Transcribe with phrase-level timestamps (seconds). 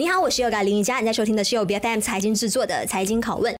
[0.00, 3.54] 你好，我是优嘎林瑜伽，你在收听的是由 BFM 财经制作的财经拷问。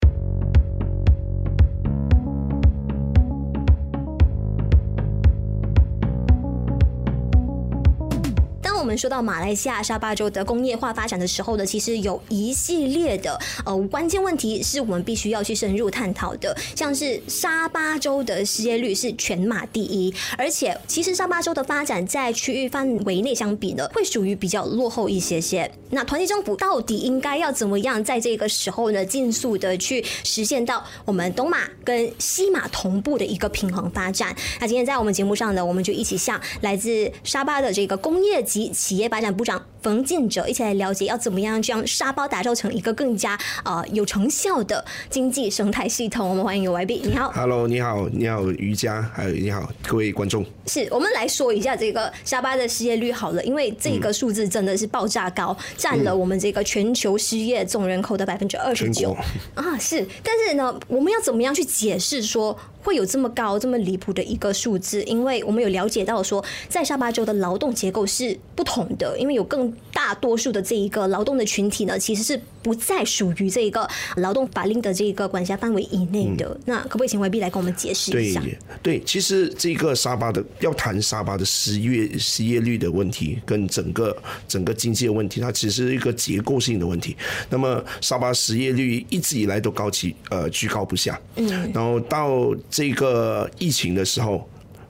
[8.90, 25.70] 们说到马来西亚沙巴州的工业化发展的时候呢，其实有一系列的呃关键问题是我们必须要去深入探讨的，像是沙巴州的失业率是全马第一，而且其实沙巴州的发展在区域范围内相比呢，会属于比较落后一些些。
[25.90, 34.34] 那团结政府到底应该要怎么样在这个时候呢，尽速的去实现到我们东马跟西马同步的一个平衡发展？
[34.60, 46.26] 那今天在我们节目上呢，我们就一起向来自沙巴的这个工业级企业发展部长冯建哲一起来了解，要怎么样将沙包打造成一个更加呃有成效的经济生态系统。
[46.26, 50.42] 我们欢迎有 YB，你好，Hello，你好，你好，瑜伽，还有你好，各位观众。
[50.66, 59.14] 是我们来说一下这个沙巴的失业率好了，因为这个数字真的是爆炸高，占、嗯、了我们这个全球失业总人口的百分之二十九
[59.54, 59.76] 啊。
[59.78, 65.02] 是，但是呢，我们要怎么样去解释说会有这么高、这么离谱的一个数字？
[65.04, 76.46] 因为我们有了解到说，在沙巴州的劳动结构是不同的，因为有更大多数的这一个劳动的群体呢，其实是不再属于这个劳动法令的这个管辖范围以内的。
[76.46, 78.40] 嗯、那可不可以请 YB 来跟我们解释一下？
[78.40, 87.16] 对，对，其实这个沙巴的要谈沙巴的失业失业率的问题，跟整个整个经济的问题，它其实是一个结构性的问题。
[87.48, 91.20] 那么沙巴失业率一直以来都高起，呃，居高不下。
[91.36, 94.48] 嗯，然后到这个疫情的时候，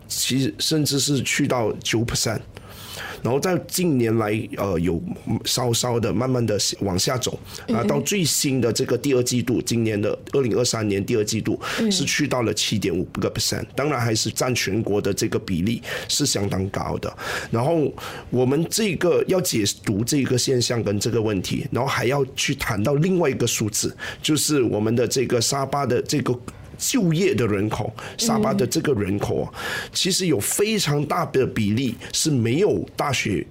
[0.09, 2.41] 其实甚至是去到九 percent。
[3.23, 5.01] 然后在近年来，呃，有
[5.45, 17.15] 稍稍的、慢慢的往下走啊，到最新的这个第二季度，今年的二零二三年第二季度是去到了七点五个 percent，当然还是占全国的这个比例是相当高的。
[17.51, 17.93] 然后
[18.31, 26.39] 我们这个要解读这个现象跟这个问题，然后还要去谈到另外一个数字，就是我们的这个沙巴的这个。
[26.81, 29.53] 就业的人口，沙巴的这个人口啊，
[29.93, 33.47] 其实有非常大的比例是没有大学。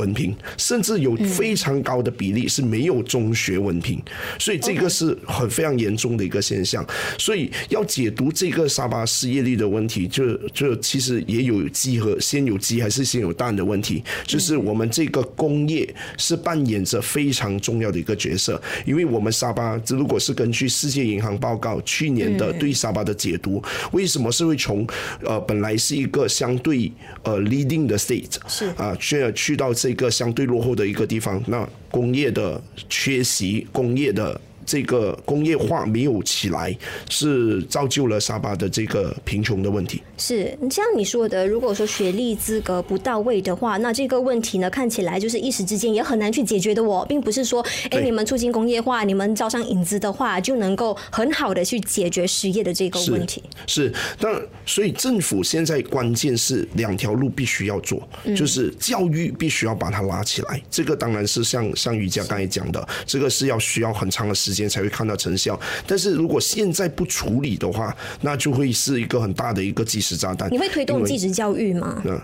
[0.00, 4.00] 文凭，甚至有非常高的比例是没有中学文凭，
[4.38, 6.84] 所以这个是很非常严重的一个现象。
[7.18, 15.86] 所以要解读这个沙巴失业率的问题，就就其实也有鸡和先有鸡还是先有蛋的问题，就是我们这个工业
[16.16, 23.62] 是扮演着非常重要的一个角色，因为我们沙巴，如果是根据世界银行报告去年的对沙巴的解读，
[23.92, 24.86] 为什么是会从
[25.22, 26.90] 呃本来是一个相对
[27.22, 28.64] 呃 leading 的 state 是。
[28.76, 34.40] 啊，去去到这一个相对落后的一个地方，那工业的缺席，工业的。
[34.70, 36.76] 这个工业化没有起来，
[37.08, 40.00] 是造就了沙巴的这个贫穷的问题。
[40.16, 46.80] 是像你说的，如果说学历资格不到位的话，那这个问题呢，看起来就是一时之间也很难去解决的。
[46.84, 53.42] 哦并不是说，哎，你们促进工业化，你们招商引资的话，就能够很好的去解决失业的这个问题。
[53.66, 58.06] 是，是，但所以政府现在关键是两条路必须要做，
[58.36, 60.62] 就是教育必须要把它拉起来。
[60.70, 64.59] 这个当然是像像瑜伽刚才讲的，这个是要需要很长的时间。
[64.68, 70.50] 才会看到成效，但是如果现在不处理的话，那就会是一个很大的一个即时炸弹。
[70.52, 72.02] 你会推动即时教育吗？
[72.04, 72.20] 嗯，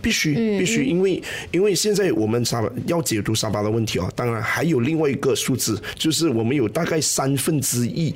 [0.00, 8.14] 必须必须，因为因为现在我们沙巴要解读沙巴的问题啊，当然还有另外一个数字，就是我们有大概三分之一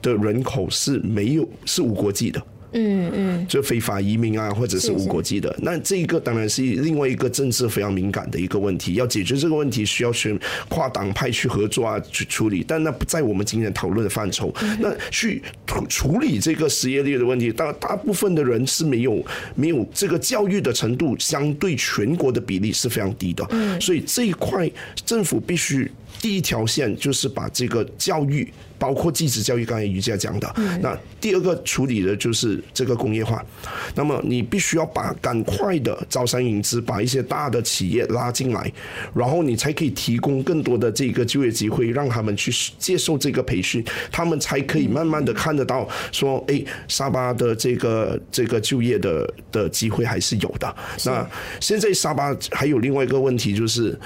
[0.00, 2.40] 的人口是没有是无国籍的。
[2.74, 14.52] 嗯嗯，就非法移民啊，或者是无国籍的，是是，那这一个当然是另外一个政治非常敏感的一个问题，要解决这个问题需要全跨党派去合作啊，去处理，但那不在我们今天讨论的范畴。
[14.80, 15.42] 那去
[15.88, 19.24] 处理这个失业率的问题，大大部分的人是没有
[19.54, 23.46] 没有这个教育的程度，相对全国的比例是非常低的。
[23.50, 24.70] 嗯，所以这一块
[25.06, 25.90] 政府必须。
[26.24, 30.50] 第一条线就是把这个教育，包括继职教育，刚才瑜伽讲的。
[30.80, 33.44] 那第二个处理的就是这个工业化。
[33.94, 38.72] 那么你必须要把赶快的招商引资，把一些大的企业拉进来，
[39.14, 50.74] 然后你才可以提供更多的这个就业机会，让他们去接受这个培训，他们才可以慢慢的看得到说，哎，沙巴的这个这个就业的的机会还是有的。
[51.04, 51.28] 那
[51.60, 54.00] 现在沙巴还有另外一个问题就是。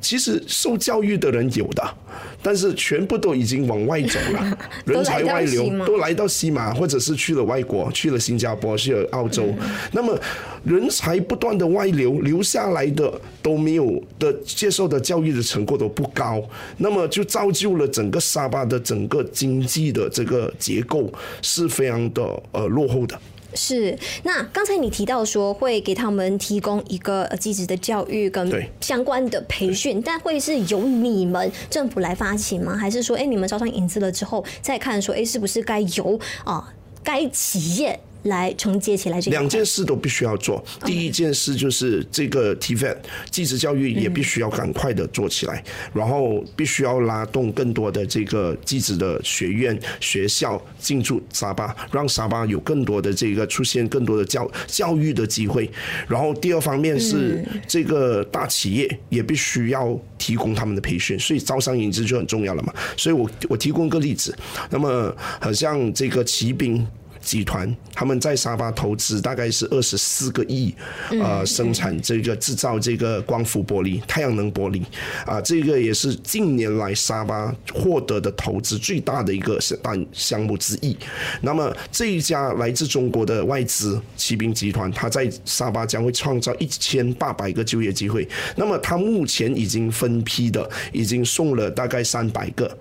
[0.00, 1.96] 其实受教育的人有的，
[2.42, 9.52] 但是全部都已经往外走了， 人才外流都来到西马，或者是去了外国，去了新加坡，去了澳洲。
[9.92, 10.18] 那么
[10.64, 13.12] 人才不断的外流，留下来的
[13.42, 16.42] 都没有的接受的教育的成果都不高，
[16.78, 21.12] 那么就造就了整个沙巴的整个经济的这个结构
[21.42, 23.18] 是非常的呃落后的。
[23.54, 28.50] 是，那刚才你提到说会给他们提供一个积极的教育跟
[28.80, 32.76] 相关的培训，但会是由你们政府来发起吗？
[32.76, 37.98] 还是说，哎，你们招商引资了之后再看说，哎，是不是该由啊该企业？
[38.24, 40.62] 来承接起来，这两件事都必须要做。
[40.84, 42.96] 第一件事就是这个 TVET
[43.30, 45.64] 技职教育也必须要赶快的做起来，
[45.94, 55.70] 然后必须要拉动更多的这个技职的学院学校进驻沙巴，让沙巴有更多的这个出现更多的教教育的机会。
[56.06, 62.74] 然后第二方面是这个大企业也必须要提供他们的培训，所以招商引资就很重要了嘛。
[62.96, 64.36] 所以我我提供一个例子，
[64.68, 66.86] 那么好像这个骑兵。
[67.20, 70.74] 集团他们在沙巴投资大概是二十四个亿，
[71.10, 74.82] 呃，生产这个制造这个光伏玻璃、太阳能玻璃，
[75.26, 79.78] 啊，这个也是近年来沙巴获得的投资最大的一个项
[80.12, 80.96] 项目之一。
[81.42, 88.26] 那么这一家来自中国的外资骑兵集团，它在沙巴将会创造一千八百个就业机会。
[88.56, 92.76] 那么它目前已经分批的已经送了大概三百个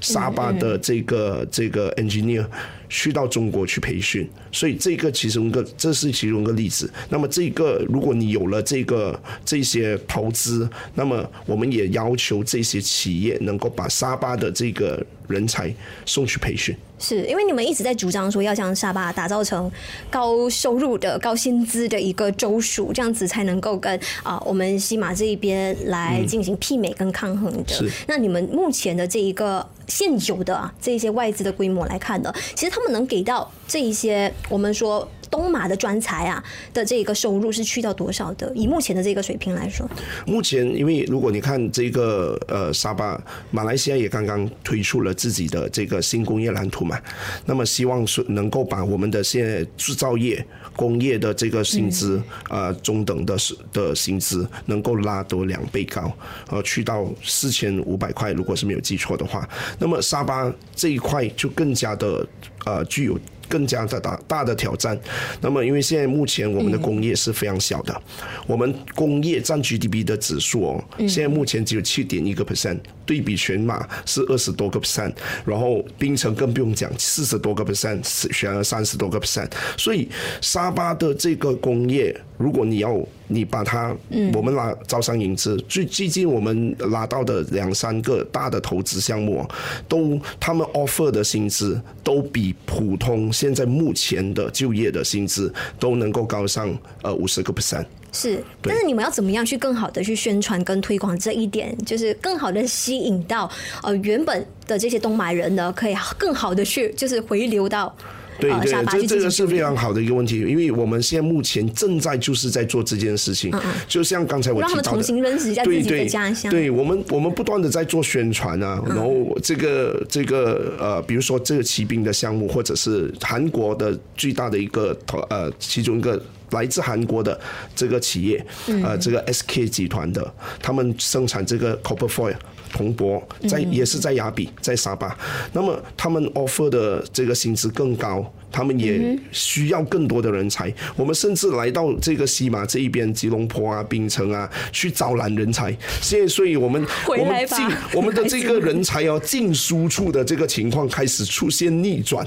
[0.00, 2.46] 沙巴的这个这个 engineer。
[2.90, 6.92] 去到中国去培训，所以这个其中一个，这是其中一个例子。
[7.08, 15.72] 那么这个，如果你有了这个这些投资，那么我们也要求这些企业能够把沙巴的这个人才
[16.04, 16.76] 送去培训。
[16.98, 19.70] 是因为你们一直在主张说要将沙巴打造成
[20.10, 27.72] 高收入的高薪资的一个州属，这样子才能够跟啊我们西马这一边来进行媲美跟抗衡的。
[27.72, 27.88] 是。
[28.06, 32.79] 那你们目前的这一个现有的啊这一些外资的规模来看呢，其实他。
[32.80, 36.42] 他们能给到这一些我们说东马的专才啊
[36.72, 38.50] 的这个收入是去到多少的？
[38.54, 39.86] 以目前的这个水平来说，
[40.26, 46.98] 目前因为如果你看这个呃沙巴，马来西亚也刚刚推出了自己的这个新工业蓝图嘛，
[47.44, 50.44] 那么希望是能够把我们的现在制造业
[50.76, 53.36] 工业的这个薪资啊中等的
[53.72, 56.12] 的薪资能够拉多两倍高，
[56.48, 62.26] 呃去到四千五百块，如果是没有记错的话，那么沙巴这一块就更加的。
[62.66, 63.18] 呃，具有
[63.48, 64.96] 更加的大大的挑战。
[65.40, 68.02] 那么，因为现在目前我们的工业是非常小的，
[68.46, 72.78] 我们工业占 GDP 的指数哦，现在目前只有七点一个 percent，
[73.10, 75.12] 对比全马是二十多个 percent，
[75.44, 78.00] 然后槟城更不用讲，四十多个 percent，
[78.32, 79.50] 选了三十多个 percent。
[79.76, 80.08] 所以
[80.40, 82.96] 沙巴的这个工业，如果你要
[83.26, 83.92] 你把它，
[84.32, 89.44] 我们拿招商引资，最最近我们拿到的两三个大的投资项目，
[89.88, 96.72] 都他们 offer 的薪资都比普通现在目前的就业的薪资都能够高上
[97.02, 97.84] 呃五十个 percent。
[98.12, 103.50] 是，但是你们要怎么样去更好的去宣传跟推广这一点，就是更好的吸引到
[103.82, 107.94] 呃原本的这些东马人呢，可以更好的去就是回流到。
[108.38, 113.52] 对对，这这个是非常好的一个问题，因为我们现在目前正在就是在做这件事情，
[113.86, 116.50] 就像刚才我提到的，重新认识一下自己的家乡。
[116.50, 124.96] 对，我们我们不断的在做宣传啊，然后这个这个呃，比如说这个骑兵的项目，或者是韩国的最大的一个
[125.28, 126.18] 呃其中一个
[126.50, 127.38] 来自韩国的
[127.74, 128.44] 这个企业，
[128.84, 132.36] 呃，这个 SK 集团的，他们生产这个 copper foil。
[132.72, 135.18] 铜箔在也是在亚比，在沙巴，
[135.52, 140.72] 那么他们 offer 的这个薪资更高，他们也需要更多的人才。
[140.96, 145.70] 我们甚至来到这个西马这一边，吉隆坡啊、槟城啊，去招揽人才。
[146.00, 147.58] 现在，所以我们我们进
[147.94, 152.26] 我们的这个人才哦进输出的这个情况开始出现逆转，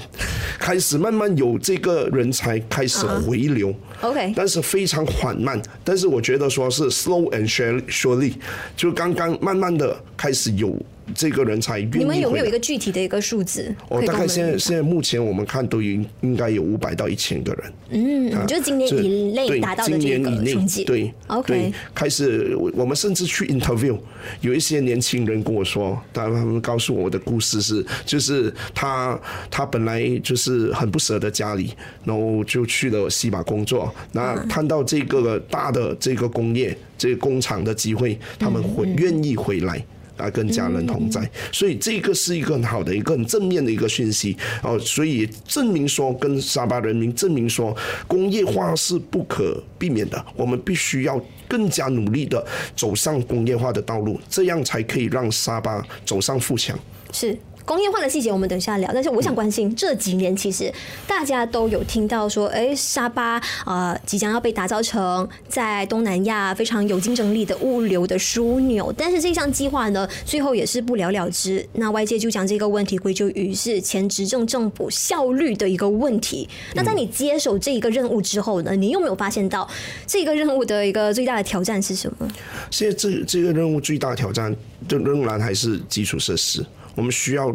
[0.58, 3.74] 开始慢慢有这个人才开始回流。
[4.00, 5.60] OK，但是非常缓慢。
[5.82, 7.46] 但是我觉得说是 slow and
[7.88, 8.32] surely，
[8.76, 10.44] 就刚刚慢慢的开始。
[10.54, 10.80] 有
[11.14, 13.74] 这个人才，你们有没有一个具体的一个数字？
[13.88, 17.72] 哦，大概现在现在目前我们看都应应该有五百到一千个人。
[17.90, 20.84] 嗯，啊、就是今年以内达到的这个成绩。
[20.84, 21.72] 对，OK 对。
[21.94, 23.98] 开始我们甚至去 interview，
[24.40, 29.18] 有一些年轻人跟我说，他们告诉我的故事是，就是他
[29.50, 39.84] 他本来就是很不舍得家里，然后就去了西马工作，那看到这个大的这个工业这个工厂的机会，他们会愿意回来。
[40.16, 52.44] 啊，跟家人同在，所以这个是一个很好的一个很正面的一个讯息哦，所以证明说跟沙巴人民证明说工业化是不可避免的，我们必须要更加努力的
[52.76, 56.78] 走上工业化的道路，这样才可以让沙巴走上富强。
[57.12, 57.36] 是。
[57.64, 60.70] 工业化的细节我们等一下聊，但是我想关心这几年其实
[61.06, 71.66] 大家都有听到说，哎、沙巴啊即将要被打造成在东南亚非常有竞争力的物流的枢纽，但是这项计划呢，最后也是不了了之。
[71.72, 76.46] 那外界就将这个问题归咎于是前执政政府效率的一个问题。
[76.74, 79.66] 那在你接手这一个任务之后呢，你有没有发现到
[80.06, 82.28] 这个任务的一个最大的挑战是什么？
[82.70, 84.54] 现在这这个任务最大的挑战，
[84.86, 86.62] 就仍然还是基础设施。
[86.94, 87.54] 我们需要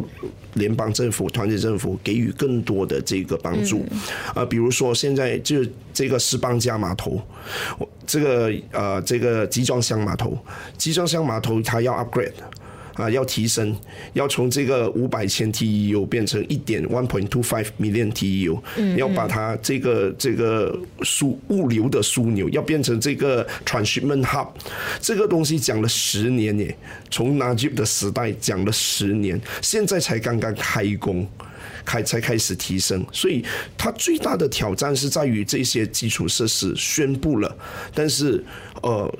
[0.53, 3.86] 联邦政府、团结政府给予更多的这个帮助，
[4.34, 7.22] 啊，比如说现在就这个斯邦加码头，
[8.05, 10.38] 这个呃这个集装箱码头，
[10.77, 12.34] 集装箱码头它要 upgrade。
[12.99, 13.75] 啊，要提升，
[14.13, 18.59] 要从这个五百千 TEU 变成一点 one point two five million TEU，
[18.97, 24.47] 要把它这个这个枢物流的枢纽要变成这个 transshipment hub，
[24.99, 26.75] 这个东西讲了十年耶，
[27.09, 31.27] 从 Najib 的时代讲了十年，现在才刚刚开工。
[31.86, 33.43] 开才开始提升，所以
[33.77, 37.55] 它最大的挑战是在于这些基础设施宣布了，
[37.93, 38.43] 但是
[38.81, 39.12] 呃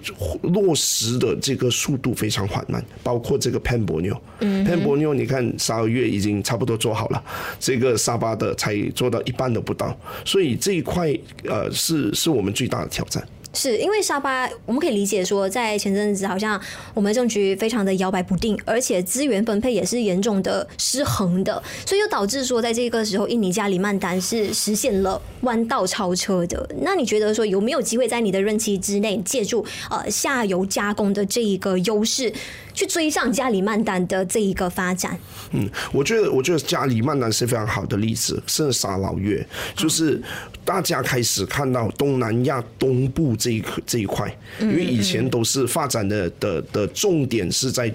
[0.44, 7.24] 落实的这个速度非常缓慢，包括这个 Pemborneo，嗯，Pemborneo 你看十二月已经差不多做好了，
[7.60, 11.14] 这个沙巴的才做到一半都不到，所以这一块
[11.44, 13.26] 呃是是我们最大的挑战。
[13.52, 16.60] 是因为沙巴，我们可以理解说，在前阵子好像
[16.94, 26.70] 我们政局非常的摇摆不定，而且资源分配也是严重的失衡的，所以就导致说，在这个时候，印尼加里曼丹是实现了弯道超车的。
[26.82, 32.32] 那你觉得说有没有机会在你的任期之内，借助呃下游加工的这一个优势，
[32.76, 35.18] 去追上加里曼丹的这一个发展？
[35.54, 39.44] 嗯，我觉得我觉得加里曼丹是非常好的例子，是沙捞越，
[39.76, 40.22] 就是
[40.64, 43.36] 大家开始看到东南亚东部。
[43.40, 47.92] 这一这一块，因为以前都是发展的的的重点是在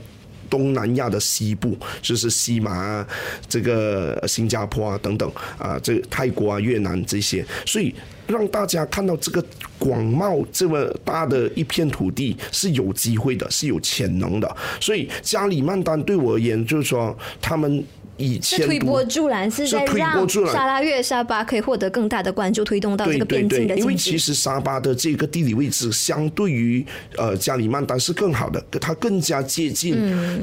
[0.49, 3.07] 东南亚的西部，就是西马啊，
[3.49, 7.95] 这个新加坡啊等等啊，这个泰国啊、越南这些，所以
[8.27, 9.45] 让大家看到这个
[9.79, 14.57] 广袤这么大的一片土地是有机会的，是有潜能的。
[14.81, 17.85] 所以加里曼丹对我而言，就是说他们。
[18.17, 23.77] 以前推波助澜，是在让沙拉越沙巴可以获得更大的关注，推动到这个边境的经济。
[23.77, 26.85] 对对对，因为其实沙巴的这个地理位置相对于
[27.17, 29.97] 呃加里曼丹是更好的，它更加接近，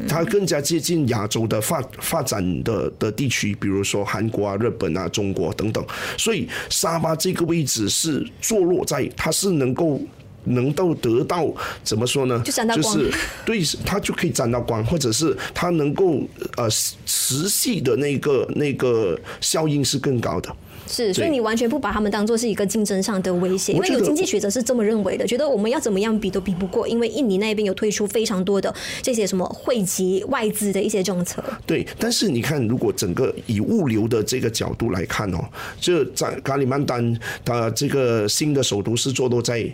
[0.08, 5.86] 它更加接近亚洲的发发展的的地区，比如说韩国啊、日本啊、中国等等。
[6.18, 10.02] 所以沙巴这个位置是坐落在，它是能够。
[10.46, 11.48] 能够得到
[11.84, 12.42] 怎么说呢？
[12.44, 13.14] 就沾到光，就 是
[13.46, 16.22] 对，它就可以沾到光，或者是它能够
[16.58, 16.70] 呃
[17.06, 20.56] 持续的那个那个效应是更高的。
[20.92, 31.42] 是，所以你完全不把他们当做是一个竞争上的威胁，因为有经济学者是这么认为的，觉得我们要怎么样比都比不过，因为印尼那边有推出非常多的这些什么汇集外资的一些政策。
[31.66, 35.40] 对，但是你看，如果整个以物流的这个角度来看哦，
[35.80, 39.66] 就在加里曼丹，它这个新的首都是坐落在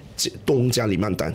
[0.45, 1.33] 东加里曼丹。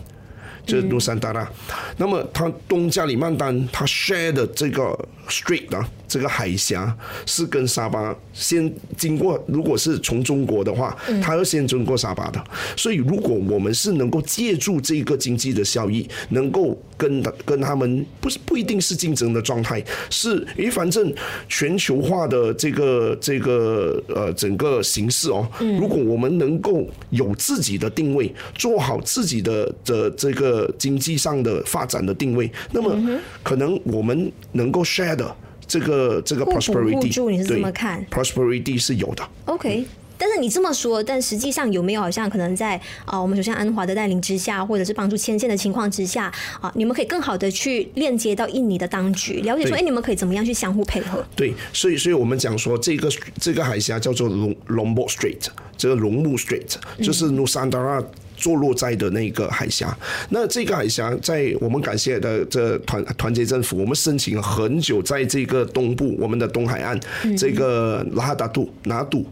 [0.64, 1.50] 就是卢山达拉，
[1.96, 4.96] 那么它东加里曼丹，它 share 的这个
[5.28, 12.44] street 啊，这个海峡是跟沙巴先经过，如果是从中国的话，它要先经过沙巴的，
[12.76, 21.10] 所以如果我们是能够借助这个经济的效益，能够跟跟他们不是不一定是竞争的状态，是因为反正
[21.48, 25.48] 全球化的这个这个呃整个形势哦，
[25.80, 30.70] 如果我们能够有自己的定位，做好自己的的这个。
[30.78, 35.36] 经济上的发展的定位，那么可能我们能够 share 的
[35.72, 39.26] 这个这个 prosperity，你是怎么看？prosperity 是有的。
[39.46, 39.86] OK，
[40.18, 51.24] 但是你这么说，但实际上有没有好像可能在啊，我们首先安华的带领之下，或者是帮助牵线的情况之下啊，你们可以更好的去链接到印尼的当局，了解说，哎，你们可以怎么样去相互配合？
[51.34, 53.08] 对，所以，所以我们讲说，这个
[53.40, 55.46] 这个海峡叫做龙 Lombok Strait，
[55.78, 58.04] 这个龙目 Strait，就是努桑达拉。
[58.42, 59.96] 坐落在的那个海峡，
[60.30, 67.00] 那这个海峡在我们感谢的这团团结政府，我们申请了很久，在这个东部，我们的东海岸，
[67.38, 69.24] 这个拉哈达杜拿度，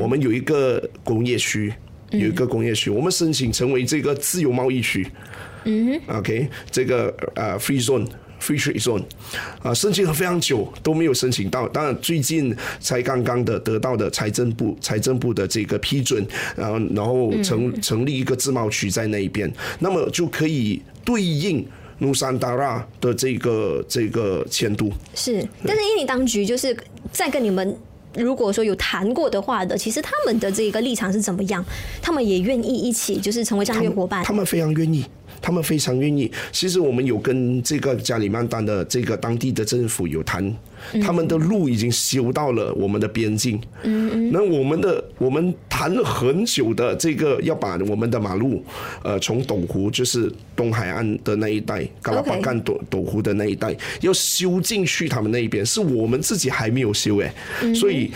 [0.00, 1.70] 我们有一个工业区，
[2.10, 5.06] 有一个工业区，我们申请成为这个自由贸易区，
[5.64, 8.08] 嗯，OK，这个呃 free zone。
[8.40, 9.02] Free Trade Zone
[9.62, 16.26] 啊，申请了非常久都没有申请到，当然最近才刚刚的得到的财政部财政部的这个批准，
[16.56, 19.50] 然后然后成成立一个自贸区在那一边，
[19.80, 21.66] 那么就可以对应
[21.98, 24.90] 努桑达拉的这个这个迁都。
[25.14, 26.76] 是，但是印尼当局就是
[27.10, 27.76] 在跟你们
[28.14, 31.64] 如果说有谈过的话的，其实他们的这个立场是怎么样？
[32.02, 35.04] 他们也愿意一起就是成为战略伙伴，他们非常愿意。
[35.40, 36.30] 他们非常愿意。
[36.52, 40.54] 其实我们有跟这个加里曼丹的这个当地的政府有谈
[41.02, 43.60] 他们的路已经修到了我们的边境。
[43.82, 48.64] 嗯，那我们的我们谈了很久的这个要把我们的马路，
[49.02, 57.34] 呃，从斗湖就是东海岸的那一带，嘎拉巴干斗斗湖的那一带，要修进去他们那边，是我们自己还没有修哎。
[57.74, 58.10] 所以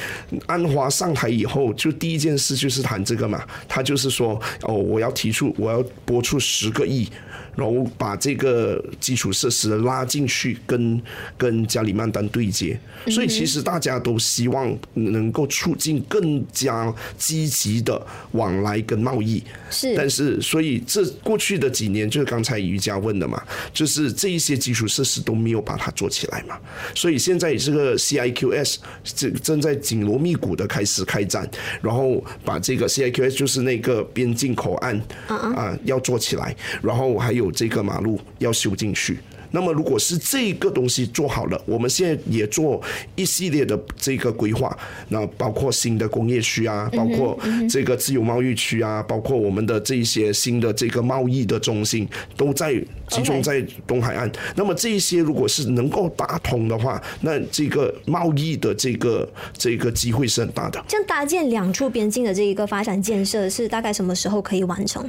[0.47, 7.09] 安华上台以后，就第一件事就是谈这个嘛，他就是说哦，我要提出我要拨出十个亿。
[7.55, 11.01] 然后把这个基础设施拉进去跟，
[11.37, 12.79] 跟跟加里曼丹对接，
[13.09, 19.43] 所以其实大家都希望能够促进更加积极的往来跟贸易。
[19.69, 23.43] 是，但是所以这过去的几年，就是刚才瑜伽问的嘛，
[23.75, 26.57] 就是这一些基础设施都没有把它做起来嘛，
[26.95, 31.51] 所以现在这个 CIQS 正正在紧锣密鼓的开始开展，
[31.83, 37.40] 然后把这个 CIQS 就是那个边境口岸啊要做起来，然后还有。
[37.49, 39.17] 这个马路要修进去，
[39.53, 42.83] 那么如果是这个东西做好了，我们现在也做
[43.15, 44.77] 一系列的这个规划，
[45.11, 52.75] 那包括新的工业区啊，包括这个自由贸易区啊，包括我们的这些新的这个贸易的中心都在
[53.09, 54.31] 集中在东海岸。
[54.57, 60.83] 那么这一些如果是能够打通的话，那这个贸易的这个这个机会是很大的。
[60.89, 65.09] 像搭建两处边境的这一个发展建设，是大概什么时候可以完成？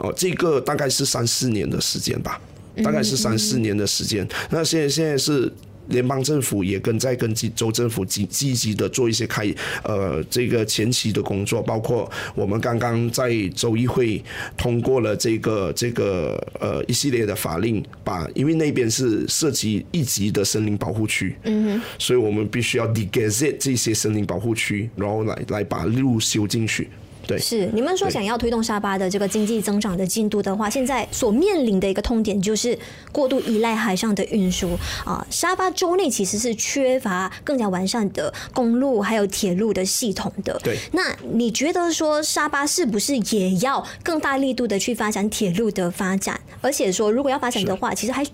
[0.00, 2.40] 哦，这个大概是三四年的时间吧，
[2.82, 4.26] 大概是三四年的时间。
[4.50, 5.52] 那现在现在是
[5.88, 9.52] 联邦政府也跟在跟州政府积积极的做一些开
[9.82, 14.22] 呃这个前期的工作，包括我们刚刚在州议会
[14.56, 26.88] 通过了这个这个呃一系列的法令，把因为那边是涉及一级的森林保护区，嗯哼，所以我们必须要 de-gazette 这些森林保护区，然后来来把路修进去。
[27.30, 32.76] 对，是你们说想要推动沙巴的这个经济增长的进度的话，现在所面临的一个痛点就是
[33.12, 35.24] 过度依赖海上的运输啊。
[35.30, 40.60] 沙巴州内其实是缺乏更加完善的公路还有铁路的系统的。
[40.64, 46.40] 对，那你觉得说沙巴是不是也要更大力度的去发展铁路的发展？
[46.60, 48.26] 而且说如果要发展的话，其实还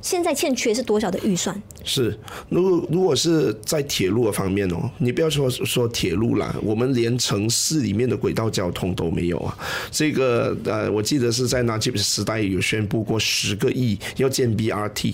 [0.00, 1.60] 现在欠缺是多少的预算？
[1.82, 2.16] 是，
[2.48, 8.44] 如果如果是在铁路的方面哦，你不要说说铁路啦，我们连城市里面的轨道。
[8.54, 9.58] 交通都没有啊！
[9.90, 15.12] 这个呃，我记得是在纳吉布时代有宣布过十个亿要建 BRT，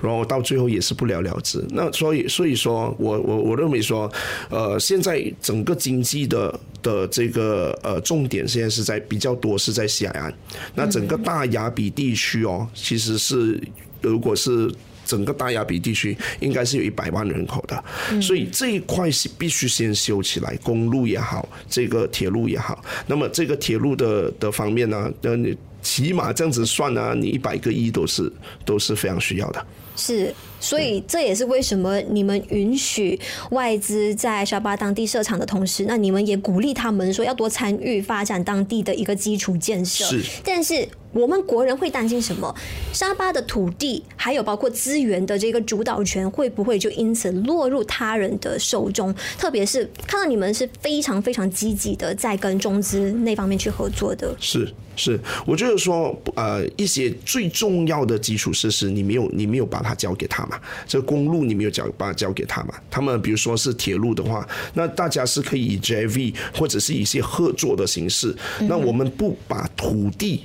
[0.00, 1.62] 然后到最后也是不了了之。
[1.70, 4.10] 那所以所以说我我我认为说，
[4.48, 10.32] 呃，现在整个经济的的这个呃重点现在是在比较多是在西海岸，
[10.74, 13.60] 那整个大雅比地区哦，其实是
[14.00, 14.72] 如果是。
[15.06, 17.84] 整个大亚比地区应该是有一百万人口的，
[18.22, 22.80] 所以这一块是必须先修起来，公路也好，这个铁路也好。
[23.08, 28.32] 那么这个铁路的的方面呢，那你起码这样子算呢，你一百个亿都是
[28.64, 29.66] 都是非常需要的。
[29.96, 33.18] 是，所以这也是为什么你们允许
[33.50, 40.04] 外资在沙巴当地设厂的同时，那你们也鼓励他们说要多参与发展当地的一个基础建设。
[40.04, 40.86] 是，但是。
[41.12, 42.54] 我们国人会担心什么？
[42.92, 49.14] 沙巴的土地还有包括资源的这个主导权会不会就因此落入他人的手中？
[49.36, 54.34] 特别是看到你们是非常非常积极的在跟中资那方面去合作的。
[54.38, 60.60] 是是，我觉得说呃一些最重要的基础设施，你没有你没有把它交给他嘛？
[60.86, 62.74] 这公路你没有交把它交给他嘛？
[62.90, 68.34] 他们比如说是铁路的话，那大家是可以以 JV 或者是一些合作的形式。
[68.60, 70.44] 那我们不把土地。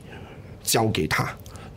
[0.66, 1.24] 交给他，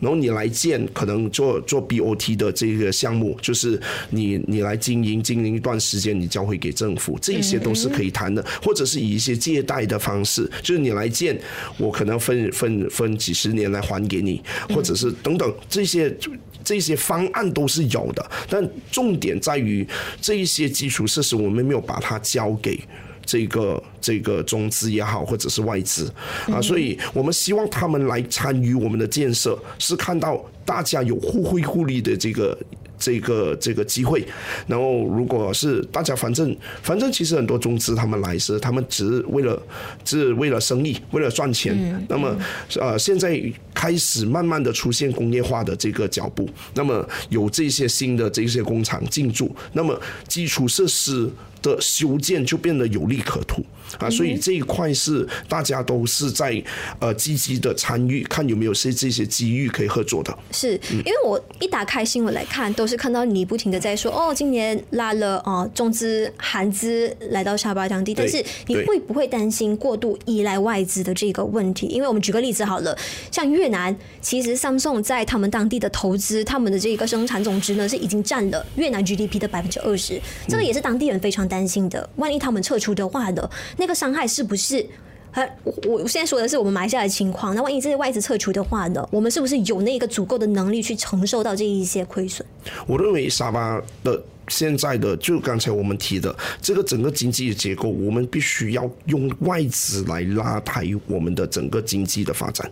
[0.01, 11.39] 然后你来建，可能做做 BOT 的这个项目，就是你你来经营经营一段时间，你交回给政府，这些都是可以谈的，或者是以一些借贷的方式，就是你来建，
[11.77, 16.17] 我可能分分分几十年来还给你，或者是等等这些
[16.63, 19.87] 这些方案都是有的，但重点在于
[20.21, 22.81] 这一些基础设施，我们没有把它交给。
[23.29, 26.11] 这个这个中资也好，或者是外资
[26.47, 32.57] 啊，所以我们希望他们来参与我们的建设，是看到大家有互惠互利的这个。
[33.01, 34.27] 这个这个机会，
[34.67, 39.63] 然后如果是大家反正反正其实很多中资他们来是他们只是为了
[40.05, 42.37] 只是为了生意为了赚钱，嗯、那么
[42.75, 43.41] 呃现在
[43.73, 51.31] 开始慢慢的出现工业化的这个脚步，那么有这些新的这些工厂进驻，那么基础设施
[51.63, 53.65] 的修建就变得有利可图。
[53.99, 56.63] 啊，所以这一块是大家都是在
[57.01, 60.37] 呃积极的参与，看有没有些这些机遇可以合作的。
[60.53, 71.87] 是因为我一打开新闻来看，都是看到你不停的在说哦，今年拉了啊中资、韩资来到沙巴当地，但是你会不会担心过度依赖外资的这个问题？
[71.87, 72.97] 因为我们举个例子好了，
[73.31, 84.87] 像越南，其实 Samsung 在他们当地的投资，他们的这个生产总值呢是已经占了越南 GDP 的百分之二十，这个也是当地人非常担心的，万一他们撤出的话呢，那个伤害是不是？
[85.33, 92.45] 呃我我现在说的是我们埋下的情况，那万一这些外资撤出的话呢，我们是不是有那个足够的能力去承受到这一些亏损？
[92.87, 94.23] 我认为沙巴的。
[94.49, 102.71] 现在的就刚才我们提的这个整个经济的结构，我们必须要用外资来拉抬我们的整个经济的发展。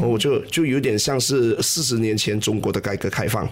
[0.00, 3.48] 我就就有点像是四十年前中国的改革开放，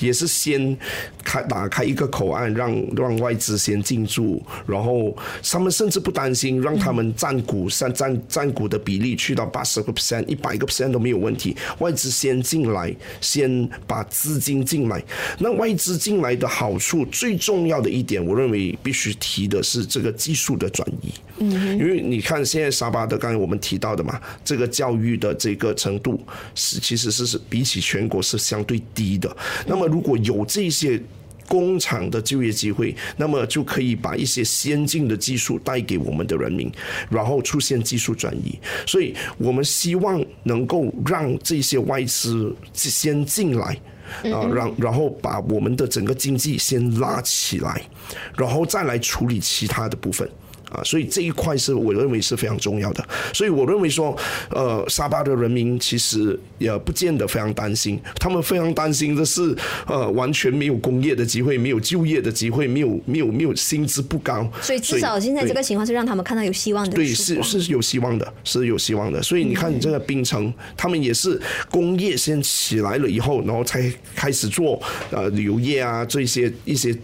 [0.00, 0.76] 也是先
[1.22, 11.56] 开打开一个口岸，让让外资先进驻，然后他们甚至不担心让他们占股占占占股的比例去到八十个 percent、一百个 percent 都没有问题。
[11.78, 15.02] 外资先进来，先把资金进来，
[15.38, 17.03] 那外资进来的好处。
[17.06, 21.12] 最重要的一点，我认为必须提的是这个技术的转移。
[21.38, 26.20] 嗯，因为你看现在沙巴的，刚才我们提到的嘛，这个教育的这个程度
[26.54, 29.36] 是其实是是比起全国是相对低的。
[29.66, 31.00] 那么如果有这些
[31.46, 36.72] 工厂的就业机会，那么就可以把一些先进的技术带给我们的人民，
[37.10, 38.58] 然后出现技术转移。
[38.86, 43.78] 所以我们希望能够让这些外资先进来。
[44.32, 47.82] 啊，然然后把我们的整个经济先拉起来，
[48.36, 50.28] 然后再来处理其他的部分。
[50.74, 53.06] 啊，所以这一块是我认为是非常重要的。
[53.32, 54.16] 所以我认为说，
[54.50, 59.56] 呃，沙巴的人民其实也不见得非常担心，他们非常担心的是，
[59.86, 64.50] 呃，完全没有工业的机会，没有就业的机会，没有没有没有薪资不高。
[64.60, 66.96] 所以至少现在这个情况是让他们看到有希望的。
[66.96, 69.22] 对，是是有希望的，是有希望的。
[69.22, 76.96] 所以你看，你这个槟城，他们也是工业先起来了以后，然后才开始做呃旅游业啊这些一些。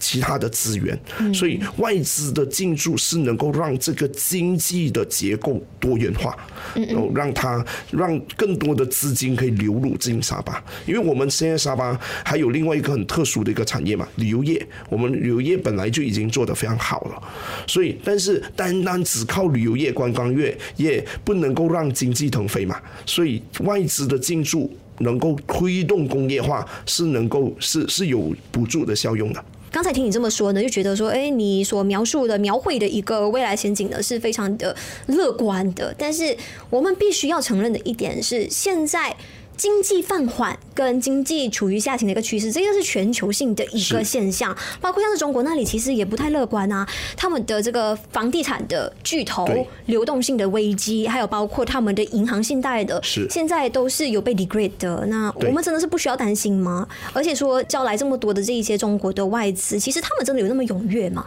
[0.00, 0.98] 其他的资源，
[1.32, 6.36] 所以外资的进驻是能够让这个经济的结构多元化，
[6.74, 10.64] 然后让它让更多的资金可以流入进沙巴。
[10.86, 14.66] 因为我们现在沙巴还有另外一个很特殊的一个产业嘛，旅游业。
[14.88, 17.22] 我们旅游业本来就已经做得非常好了，
[17.66, 22.80] 所以但是单单只靠旅游业、观光业也不能够让经济腾飞嘛。
[23.04, 29.44] 所以外资的进驻能够推动工业化，是能够是是有补助的效用的。
[29.70, 34.74] 刚才听你这么说呢，就觉得说，哎，你所描述的、描绘的一个未来前景呢，是非常的
[35.06, 35.94] 乐观的。
[35.96, 36.36] 但是，
[36.68, 39.16] 我们必须要承认的一点是，现在。
[39.60, 44.56] 经济放缓跟经济处于下行的一个趋势，这个是全球性的一个现象。
[44.80, 46.88] 包括像是中国那里，其实也不太乐观啊。
[47.14, 49.46] 他们的这个房地产的巨头、
[49.84, 55.04] 流动性的危机，还有包括他们的银行信贷的，现在都是有被 degrade 的。
[55.08, 56.88] 那我们真的是不需要担心吗？
[57.12, 61.26] 而且说招来这么多的这一些中国的外资，其实他们真的有那么踊跃吗？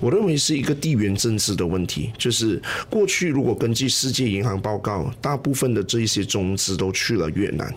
[0.00, 2.60] 我认为是一个地缘政治的问题，就是
[2.90, 7.74] 过去如果根据世界银行报告，大部分的这一些中资都去了越南，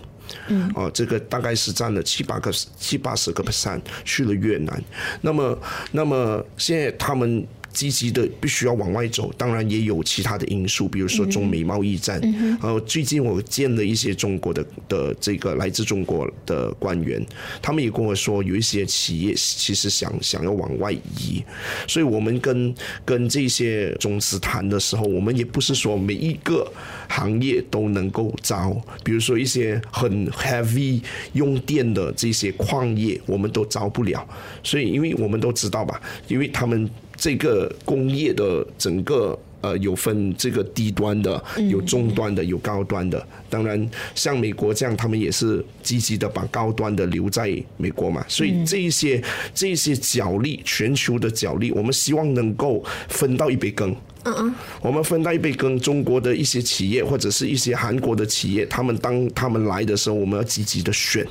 [0.47, 4.83] 嗯，哦，这个大概是占了七八个七八十个 percent 去了越南，
[5.21, 5.57] 那么
[5.91, 7.45] 那么现在他们。
[7.75, 12.21] 积极的必须要往外走，当然也有其他的因素，比如说中美贸易战。
[12.61, 17.23] 然后最近我见了一些中国的的这个来自中国的官员，
[17.61, 21.43] 他们也跟我说，有一些企业其实想想要往外移。
[21.85, 26.65] 所以我们跟跟这些中资谈的时候，我们也不是说每一个
[27.09, 31.01] 行业都能够招，比如说一些很 heavy
[31.33, 34.25] 用电的这些矿业，我们都招不了。
[34.63, 36.89] 所以因为我们都知道吧，因为他们。
[37.15, 43.25] 这个工业的整个呃有分这个低端的，有中端的，有高端的。
[43.49, 48.23] 当然，像美国这样，他们也是积极的把高端的留在美国嘛。
[48.27, 49.21] 所以这一些
[49.53, 53.95] 这一些角力，全球的角力，我们希望能够分到一杯羹。
[54.23, 55.79] 嗯嗯，我们分到一杯羹。
[55.79, 61.25] 中国的一些企业或者是一些韩国的企业，他们当他们来的时候，我们要积极的选。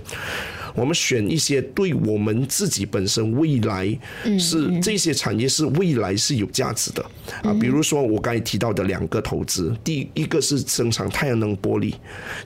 [0.75, 3.87] 我们选一些对我们自己本身未来
[4.39, 7.05] 是这些产业是未来是有价值的。
[7.43, 11.95] 啊，比如说我刚才提到的两个投资，第一个是生产太阳能玻璃，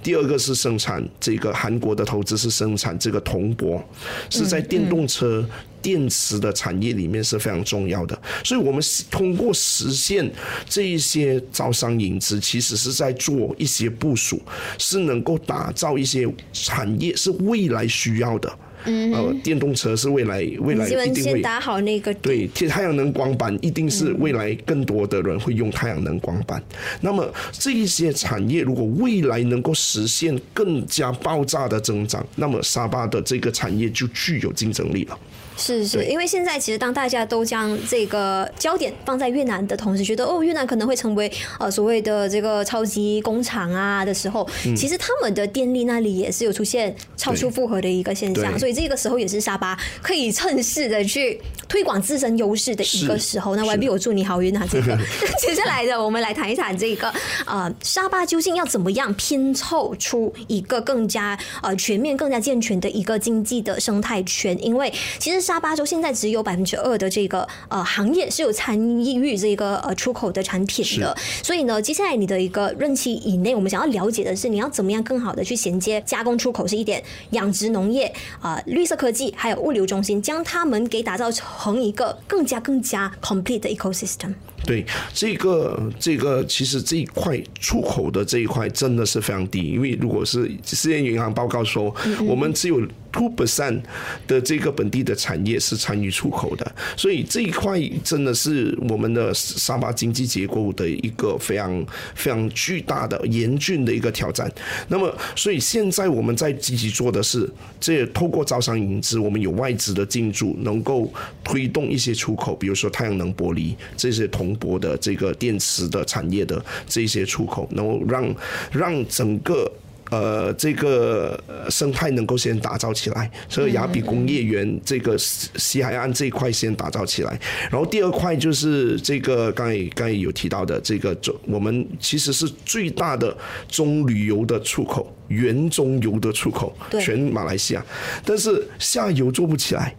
[0.02, 3.82] 第二个是生产这个韩国的投资是生产这个铜箔，
[4.30, 5.48] 是在电动车。
[5.80, 10.30] 电池的产业里面是非常重要的，所以我们通过实现
[10.68, 14.40] 这一些招商引资，其实是在做一些部署，
[14.78, 18.58] 是能够打造一些产业是未来需要的。
[18.84, 26.62] 嗯，呃，电动车是未来未来一定会先打好那个对，太阳能光板一定是未来更多的人会用太阳能光板。
[26.70, 35.18] 嗯、那么这一些产业如果未来能够实现更加爆炸的增长，那么沙巴的这个产业就具有竞争力了。
[35.58, 53.56] 是是，因为现在其实当大家都将这个焦点放在越南的同时，觉得哦，越南可能会成为呃所谓的这个超级工厂啊的时候，其实他们的电力那里也是有出现超出负荷的一个现象，所以这个时候也是沙巴可以趁势的去推广自身优势的一个时候。
[53.56, 54.64] 那 YB 我祝你好运啊！
[54.70, 54.96] 这个
[55.40, 57.12] 接下来的我们来谈一谈这个
[57.46, 65.47] 呃沙巴究竟要怎么样拼凑出一个更加呃全面、更加健全的一个经济的生态圈，因为其实。
[65.48, 78.04] 沙巴州现在只有百分之二的这个呃行业是有参与这个呃出口的产品的，所以呢，接下来你的一个任期以内，我们想要了解的是，你要怎么样更好的去衔接加工出口是一点，养殖农业
[78.42, 84.34] 啊、呃、绿色科技还有物流中心，将他们给打造成一个更加更加 complete 的 ecosystem。
[84.66, 84.84] 对
[85.14, 91.94] 这个这个，其实这一块出口的这一块真的是非常低，因为如果是世界银行报告说，
[92.26, 92.82] 我们只有
[93.18, 93.80] two percent
[94.28, 104.48] 的这个本地的产业是参与出口的，所以这一块真的是我们的沙巴经济结构的一个非常非常巨大的严峻的一个挑战。
[104.86, 107.50] 那么，所以现在我们在积极做的是，
[107.80, 118.34] 这透过招商引资，我们有外资的进驻，能够推动一些出口，比如说太阳能玻璃这些铜箔的这个电池的产业的这些出口，能够让
[118.70, 119.68] 让整个
[120.10, 121.38] 呃这个
[121.70, 127.38] 生态能够先打造起来，所以雅比工业园这个西海岸这一块先打造起来，
[127.70, 133.36] 然后第二块就是这个刚才刚才有提到的这个中，我们其实是最大的
[133.68, 137.84] 中旅游的出口，原中游的出口，全马来西亚，
[138.24, 139.94] 但是下游做不起来。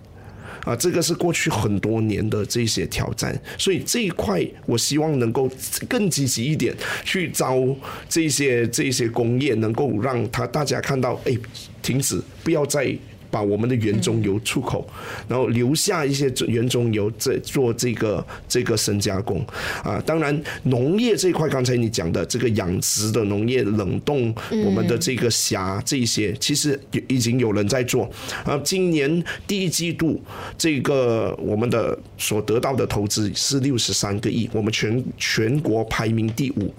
[0.63, 5.49] 啊，这个是过去很多年的这些挑战，所以这一块我希望能够
[5.87, 7.63] 更积极一点去招
[8.07, 11.37] 这些这些工业，能够让他大家看到，哎，
[11.81, 12.95] 停止，不要再。
[13.31, 14.87] 把我们的原中油出口，
[15.27, 19.45] 然后留下一些原中油在做这个这个深加工
[19.83, 20.01] 啊。
[20.05, 24.33] 当然，农业这一块，刚才你讲的这个养殖的农业、冷冻
[24.65, 28.09] 我们的这个虾这些，其实已经有人在做
[28.43, 28.59] 啊。
[28.63, 30.21] 今年第一季度，
[30.57, 36.73] 这个我们的所得到的投资是六十三个亿，我们全全国排名第五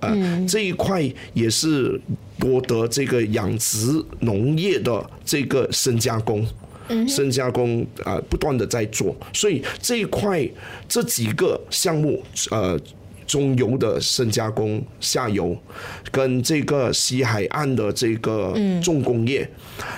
[0.00, 0.12] 啊。
[0.48, 1.02] 这一块
[1.34, 2.00] 也是。
[2.42, 6.44] 夺得这个养殖农业的这个深加工，
[7.06, 10.44] 深加工啊，不断的在做，所以这一块
[10.88, 12.76] 这几个项目，呃。
[13.32, 15.56] 中游的深加工，下游
[16.10, 19.48] 跟这个西海岸的这个重工业，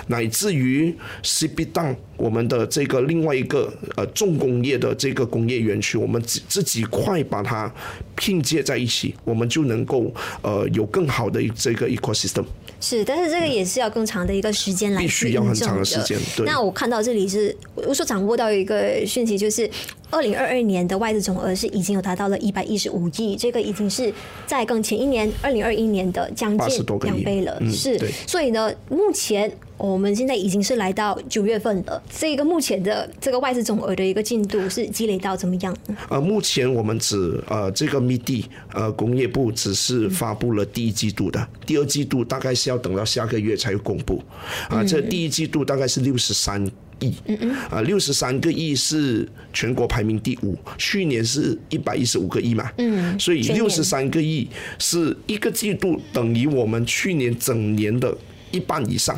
[0.07, 7.69] 乃至于西必当我们的这个另外一个呃重工业的这个工业园区，我们这几块把它
[8.15, 12.45] 拼接在一起，我们就能够呃有更好的这个 ecosystem。
[12.79, 16.19] 是，但是这个也是要更长的一个时间来必须要很长的时间。
[16.35, 16.45] 对。
[16.45, 19.69] 那我看到这里是我所掌握到一个讯息，就是。
[20.11, 24.13] 二零二二年的外资总额是已经有达到了一百一十五亿，这个已经是
[24.45, 27.59] 在跟前一年二零二一年的将近两倍了。
[27.69, 32.01] 是，所以呢，目前我们现在已经是来到九月份了。
[32.09, 35.75] 这个目前的这个外资总额的一个进度是积累到怎么样？
[36.09, 44.23] 呃，目前我们只呃这个 MIDI 呃工业部只是发布了第一季度的，第二季度大概是要等到下个月才会公布。
[44.69, 46.65] 啊，这第一季度大概是六十三。
[47.01, 54.47] 亿，嗯嗯啊，六十三个亿是全国排名第五，去年是一百一十五个亿嘛，嗯，所以六十三个亿
[54.79, 58.17] 是一个季度等于我们去年整年的
[58.51, 59.17] 一半以上。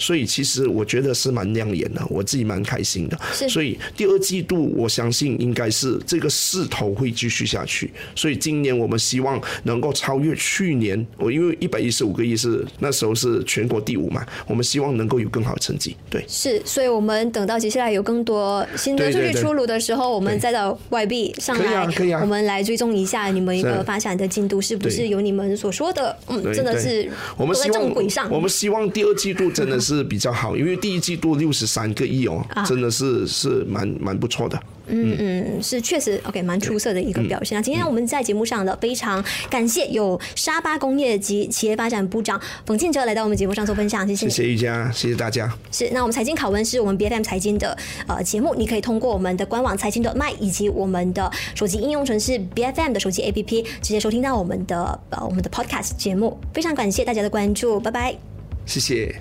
[0.00, 3.18] 所以其实我觉得是蛮亮眼的，我自己蛮开心的。
[3.48, 7.90] 所以第二季度我相信应该是这个势头会继续下去。
[8.14, 15.96] 所以今年我们希望能够超越去年，我因为一百一十五个亿是那时候是全国第五嘛，我们希望能够有更好的成绩。
[16.08, 16.62] 对，是。
[16.64, 28.30] 所以我们等到接下来有更多新的数据出炉的时候，我们再到外币上来，可以啊我们来追踪一下你们一个发展的进度是不是有你们所说的，嗯，真的是我们在正轨上。
[28.30, 29.98] 我们希望第二季度真的是。
[30.08, 34.58] 比较好，因为第一季度六十三个亿哦，真的是是蛮蛮不错的。
[34.86, 37.60] 嗯嗯，是确实 OK，蛮出色的一个表现啊。
[37.60, 44.28] 今天我们在节目上的非常感谢有沙巴工业及企业发展部长冯庆哲来到我们节目上做分享，谢谢。
[44.30, 45.52] 谢谢瑜佳，谢谢大家。
[45.70, 47.76] 是，那我们财经考文是我们 BFM 财经的
[48.06, 56.38] 呃节目，你可以通过我们的官网财经的麦以及我们的手机应用程式 BFM 的手机 APP 直接收听到我们的呃我们的 Podcast 节目。
[56.54, 58.37] 非常感谢大家的关注，拜拜。
[58.68, 59.18] 谢谢。